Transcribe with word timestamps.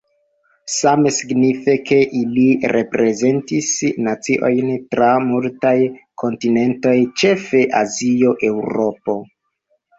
Same 0.75 1.09
signife, 1.17 1.75
ke 1.89 1.99
ili 2.19 2.45
reprezentis 2.71 3.69
naciojn 4.09 4.73
tra 4.97 5.11
multaj 5.29 5.77
kontinentoj, 6.25 6.97
ĉefe 7.23 7.65
Azio, 7.85 8.37
Eŭropo. 8.53 9.21